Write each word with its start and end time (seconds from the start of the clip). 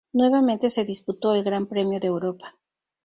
Nuevamente 0.13 0.71
se 0.71 0.83
disputó 0.83 1.35
el 1.35 1.43
Gran 1.43 1.67
Premio 1.67 1.99
de 1.99 2.07
Europa. 2.07 2.55